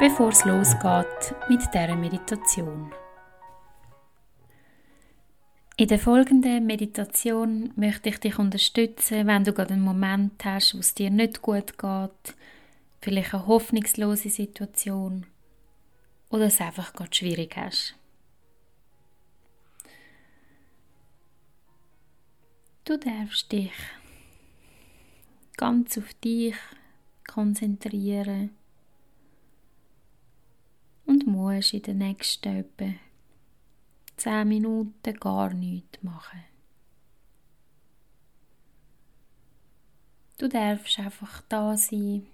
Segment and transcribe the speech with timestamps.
[0.00, 2.92] bevor es losgeht mit dieser Meditation.
[5.76, 10.78] In der folgenden Meditation möchte ich dich unterstützen, wenn du gerade einen Moment hast, wo
[10.78, 12.34] es dir nicht gut geht,
[13.00, 15.26] vielleicht eine hoffnungslose Situation
[16.30, 17.94] oder es einfach gerade schwierig hast.
[22.84, 23.72] Du darfst dich
[25.56, 26.56] ganz auf dich
[27.26, 28.50] konzentrieren
[31.06, 32.94] und musst in den nächsten etwa
[34.16, 36.42] 10 Minuten gar nichts machen.
[40.38, 42.26] Du darfst einfach da sein,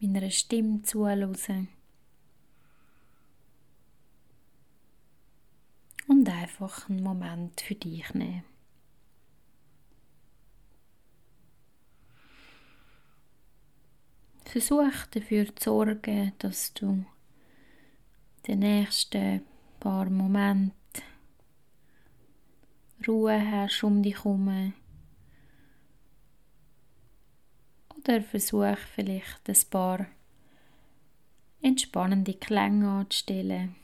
[0.00, 1.68] meiner Stimme zuhören
[6.08, 8.44] und einfach einen Moment für dich nehmen.
[14.48, 17.04] Versuch dafür zu sorgen, dass du
[18.46, 19.42] die nächsten
[19.78, 20.74] paar Momente
[23.06, 24.72] Ruhe hast um dich herum.
[27.96, 30.06] Oder versuch vielleicht ein paar
[31.60, 33.76] entspannende Klänge anzustellen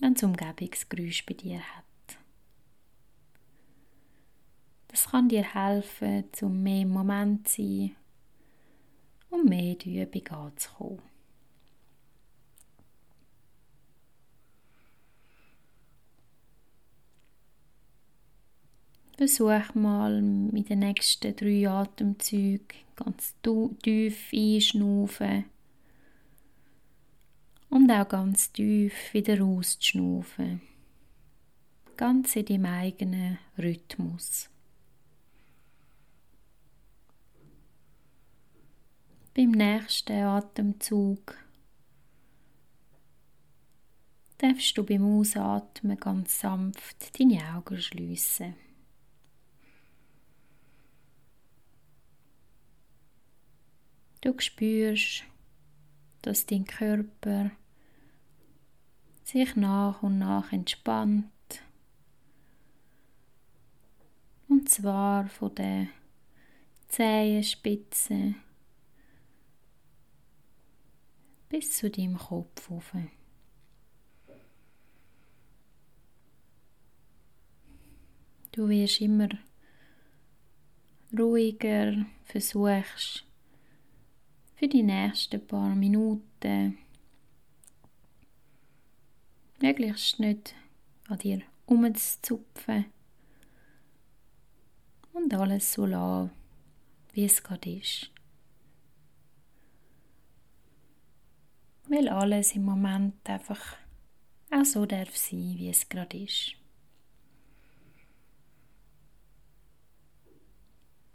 [0.00, 1.84] wenn es Umgebungsgeräusch bei dir hat.
[4.88, 7.96] Das kann dir helfen, zum mehr im Moment zu sein
[9.36, 11.02] und mehr die Übung anzukommen.
[19.16, 23.34] Versuch mal mit den nächsten drei Atemzügen ganz
[23.82, 25.44] tief einschnaufen
[27.70, 30.60] und auch ganz tief wieder auszuschnaufen.
[31.96, 34.50] Ganz in deinem eigenen Rhythmus.
[39.36, 41.36] Beim nächsten Atemzug
[44.38, 48.54] darfst du beim Ausatmen ganz sanft deine Augen schließen.
[54.22, 55.24] Du spürst,
[56.22, 57.50] dass dein Körper
[59.22, 61.60] sich nach und nach entspannt.
[64.48, 65.88] Und zwar von der
[66.88, 68.34] Zehenspitze
[71.48, 72.92] bis zu deinem Kopf rauf.
[78.52, 79.28] Du wirst immer
[81.16, 83.24] ruhiger, versuchst
[84.54, 86.78] für die nächsten paar Minuten
[89.60, 90.54] möglichst nicht
[91.08, 92.86] an dir umzuzupfen
[95.12, 96.30] und alles so lassen,
[97.12, 98.10] wie es gerade ist.
[101.88, 103.76] Weil alles im Moment einfach
[104.50, 106.54] auch so darf sein, wie es gerade ist.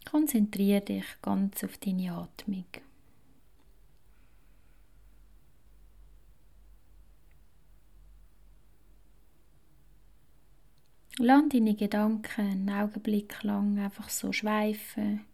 [0.10, 2.66] Konzentriere dich ganz auf deine Atmung.
[11.18, 15.26] Lass deine Gedanken einen Augenblick lang einfach so schweifen.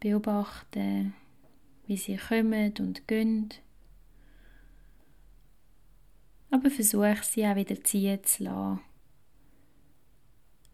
[0.00, 1.12] Beobachte,
[1.90, 3.48] wie sie kommen und gehen.
[6.52, 8.80] Aber versuch sie auch wieder ziehen zu lassen.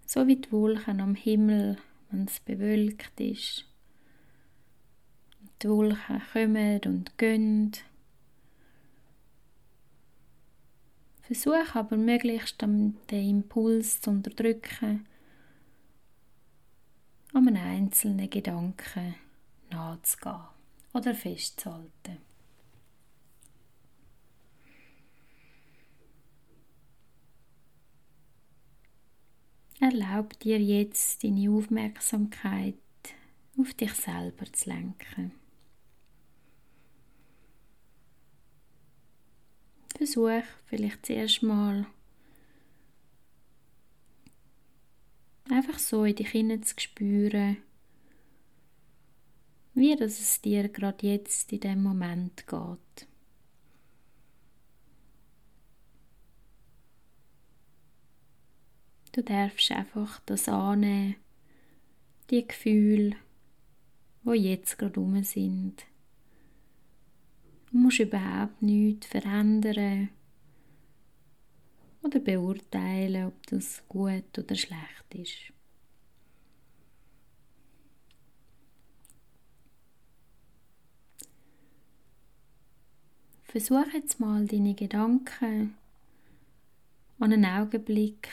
[0.04, 1.78] So wie die Wolken am Himmel,
[2.10, 3.64] wenn es bewölkt ist.
[5.62, 7.72] Die Wolken kommen und gehen.
[11.22, 15.06] Versuch aber möglichst den Impuls zu unterdrücken,
[17.32, 19.14] um einen einzelnen Gedanken
[19.70, 20.55] nachzugehen
[20.96, 22.18] oder festzuhalten.
[29.78, 32.74] Erlaub dir jetzt deine Aufmerksamkeit
[33.58, 35.32] auf dich selber zu lenken.
[39.96, 41.86] Versuch vielleicht zuerst mal
[45.50, 47.58] einfach so in dich hinein zu spüren
[49.76, 53.08] wie dass es dir gerade jetzt in dem Moment geht.
[59.12, 61.16] Du darfst einfach das annehmen,
[62.30, 63.16] die Gefühle,
[64.24, 65.84] wo jetzt gerade rum sind.
[67.70, 70.08] Du musst überhaupt nichts verändern
[72.02, 75.55] oder beurteilen, ob das gut oder schlecht ist.
[83.48, 85.76] Versuch jetzt mal deine Gedanken
[87.18, 88.28] an einen Augenblick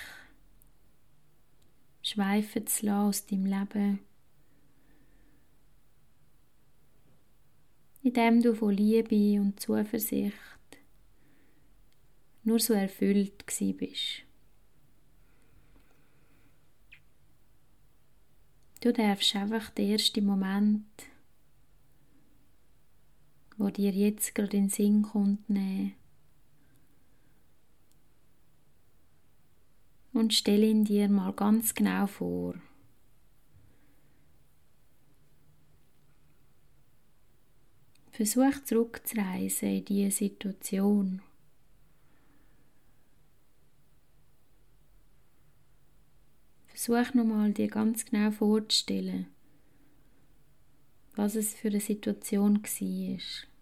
[2.01, 3.99] schweifen zu lassen aus deinem Leben,
[8.01, 10.33] indem du von Liebe und Zuversicht
[12.43, 14.23] nur so erfüllt bist.
[18.81, 20.83] Du darfst einfach den ersten Moment
[23.63, 25.95] wo dir jetzt gerade in den Sinn kommt, nehmen.
[30.11, 32.55] Und stell ihn dir mal ganz genau vor.
[38.11, 41.21] Versuch zurückzureisen in diese Situation.
[46.67, 49.27] Versuch nochmal dir ganz genau vorzustellen,
[51.15, 53.52] was es für eine Situation war.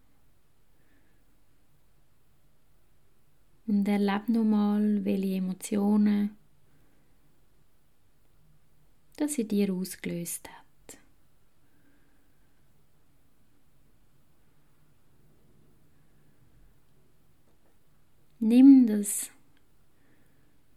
[3.72, 6.36] Und erlebe nochmal, welche Emotionen
[9.16, 10.98] das in dir ausgelöst hat.
[18.40, 19.32] Nimm das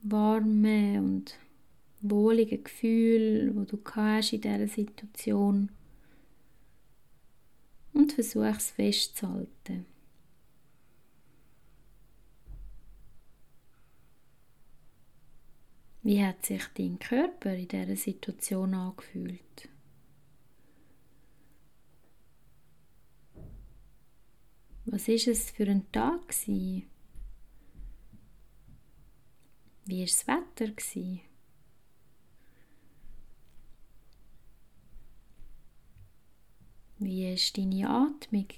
[0.03, 1.37] warme und
[2.01, 5.73] wohlige Gefühl, wo du hast in dieser Situation
[7.93, 9.94] und versuch es festzuhalten.
[16.05, 19.71] Wie hat sich dein Körper in dieser Situation angefühlt?
[24.85, 26.35] Was ist es für ein Tag
[29.87, 30.73] Wie war das Wetter
[36.99, 38.49] Wie war deine Atmung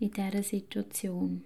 [0.00, 1.44] in dieser Situation?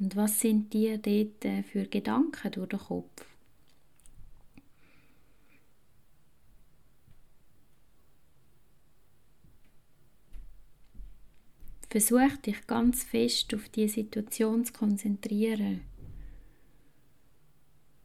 [0.00, 3.26] Und was sind dir dort äh, für Gedanken durch den Kopf?
[11.90, 15.82] Versuch dich ganz fest auf die Situation zu konzentrieren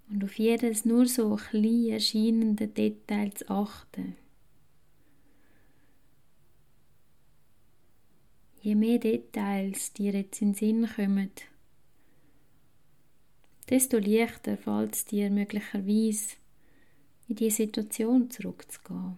[0.09, 4.15] und auf jedes nur so klein erscheinende Detail zu achten.
[8.61, 11.29] Je mehr Details dir jetzt in den Sinn kommen,
[13.69, 16.35] desto leichter fällt es dir möglicherweise,
[17.27, 19.17] in die Situation zurückzugehen.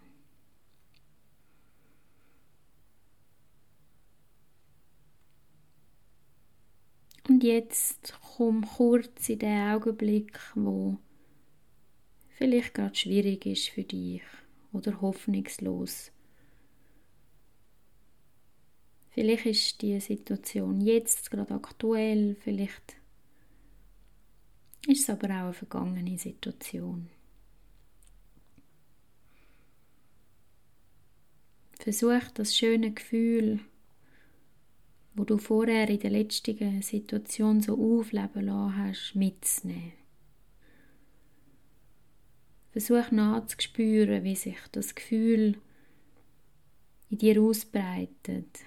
[7.28, 10.98] Und jetzt komm kurz in den Augenblick, wo
[12.30, 14.22] vielleicht gerade schwierig ist für dich
[14.72, 16.12] oder hoffnungslos.
[19.10, 22.96] Vielleicht ist die Situation jetzt gerade aktuell, vielleicht
[24.88, 27.10] ist es aber auch eine vergangene Situation.
[31.80, 33.60] Versuch das schöne Gefühl,
[35.14, 39.94] wo du vorher in der letzten Situation so aufleben lassen hast, mitzunehmen.
[42.72, 45.58] Versuch nachzuspüren, wie sich das Gefühl
[47.10, 48.60] in dir ausbreitet.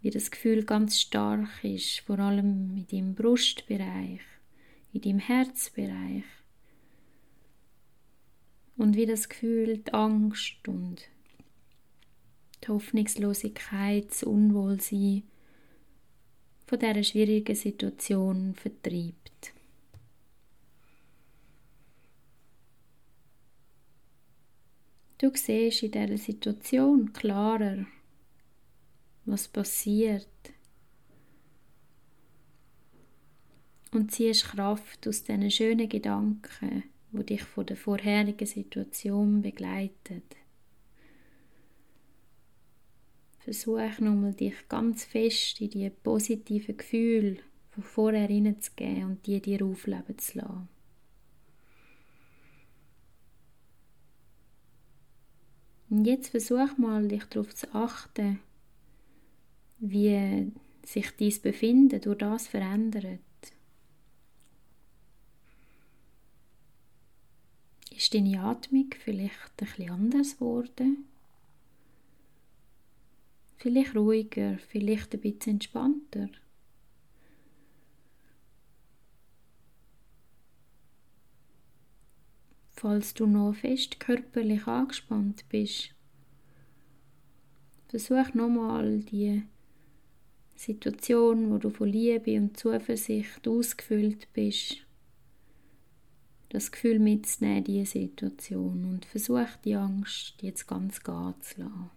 [0.00, 4.20] Wie das Gefühl ganz stark ist, vor allem in deinem Brustbereich
[4.92, 6.24] in deinem Herzbereich.
[8.76, 11.08] Und wie das Gefühl, die Angst und
[12.64, 15.22] die Hoffnungslosigkeit, das Unwohlsein
[16.66, 19.52] von dieser schwierigen Situation vertreibt.
[25.18, 27.84] Du siehst in dieser Situation klarer,
[29.26, 30.26] was passiert
[33.92, 40.36] und ziehst Kraft aus diesen schönen Gedanken, wo dich von der vorherigen Situation begleitet.
[43.40, 47.38] Versuch nochmal dich ganz fest in die positiven Gefühle
[47.70, 50.68] von vorher hineinzugeben und die dir aufleben zu lassen.
[55.88, 58.38] Und jetzt versuch mal, dich darauf zu achten,
[59.80, 60.52] wie
[60.84, 63.18] sich dies Befinden durch das verändert.
[68.00, 71.04] Ist deine Atmung vielleicht bisschen anders geworden?
[73.58, 76.30] Vielleicht ruhiger, vielleicht ein bisschen entspannter?
[82.70, 85.94] falls du noch fest körperlich angespannt bist.
[87.88, 89.42] Versuch nochmal die
[90.56, 94.86] Situation, wo du von Liebe und Zuversicht ausgefüllt bist,
[96.50, 101.90] das Gefühl mitzunehmen, diese Situation und versuch die Angst jetzt ganz gehen zu lassen.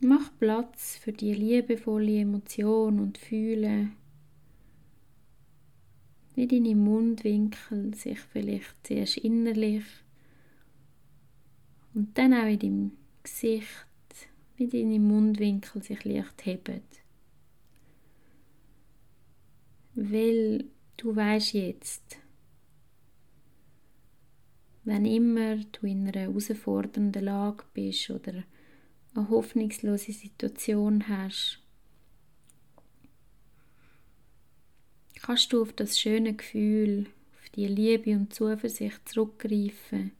[0.00, 3.90] Mach Platz für die liebevolle Emotion und Fühle,
[6.34, 9.84] wie deine Mundwinkel sich vielleicht zuerst innerlich
[11.94, 12.92] und dann auch in deinem
[13.24, 13.86] Gesicht,
[14.56, 16.82] wie deine Mundwinkel sich leicht heben.
[20.00, 22.18] Weil du weißt jetzt,
[24.84, 28.44] wenn immer du in einer herausfordernden Lage bist oder
[29.16, 31.60] eine hoffnungslose Situation hast,
[35.20, 37.06] kannst du auf das schöne Gefühl,
[37.40, 40.12] auf die Liebe und Zuversicht zurückgreifen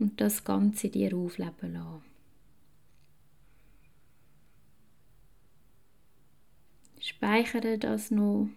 [0.00, 2.11] und das Ganze dir aufleben lassen.
[7.04, 8.48] Speichere das noch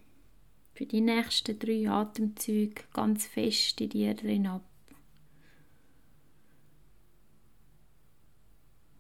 [0.76, 4.64] für die nächsten drei Atemzüge ganz fest in dir drin ab.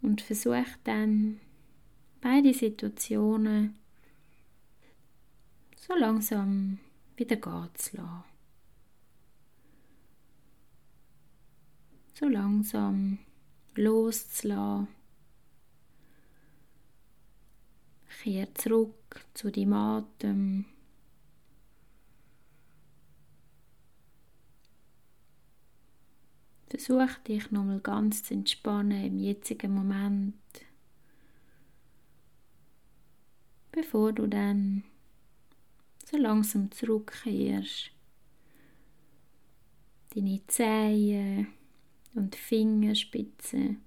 [0.02, 1.40] Und versuch dann
[2.22, 3.75] beide Situationen
[5.75, 6.80] so langsam
[7.16, 8.24] wieder gehen zu lassen.
[12.16, 13.20] So langsam
[13.75, 14.95] loszulassen.
[18.25, 20.65] Kehr zurück zu deinem Atem.
[26.67, 30.34] Versuch dich nochmal ganz zu entspannen im jetzigen Moment,
[33.72, 34.84] bevor du dann
[36.03, 37.91] so langsam zurückkehrst.
[40.15, 41.50] Deine Zehen
[42.15, 43.84] und Fingerspitzen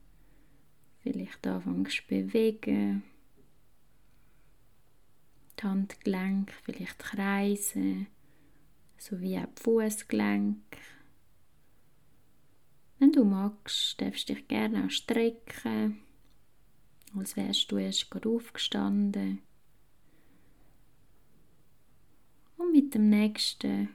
[1.02, 3.02] vielleicht anfängst zu bewegen.
[5.58, 8.06] Die Handgelenke vielleicht kreisen,
[8.96, 10.78] sowie auch die Fußgelenke.
[12.98, 16.00] Wenn du magst, darfst du dich gerne auch strecken,
[17.16, 19.40] als wärst du erst gerade aufgestanden.
[22.56, 23.88] Und mit dem nächsten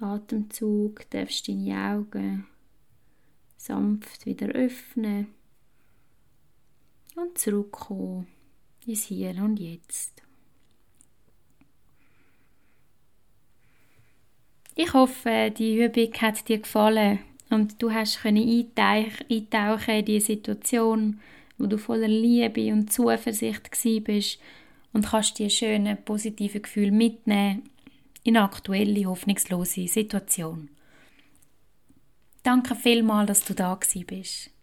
[0.00, 2.46] Atemzug darfst du deine Augen
[3.56, 5.28] sanft wieder öffnen
[7.16, 8.33] und zurückkommen
[8.86, 10.22] ins Hier und Jetzt.
[14.76, 21.20] Ich hoffe, die Übung hat dir gefallen und du hast können eintauchen in die Situation,
[21.58, 23.70] wo du voller Liebe und Zuversicht
[24.04, 24.40] bist
[24.92, 27.62] und kannst die schönen, positiven Gefühle mitnehmen
[28.24, 30.70] in eine aktuelle, hoffnungslose Situation.
[32.42, 34.53] Danke vielmals, dass du da bist.